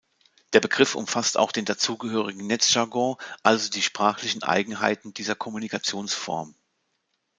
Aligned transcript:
Der 0.53 0.59
Begriff 0.61 0.95
umfasst 0.95 1.37
auch 1.37 1.51
den 1.51 1.65
dazugehörigen 1.65 2.47
Netzjargon, 2.47 3.17
also 3.43 3.69
die 3.69 3.83
sprachlichen 3.83 4.41
Eigenheiten 4.41 5.13
dieser 5.13 5.35
Kommunikationsform. 5.35 6.55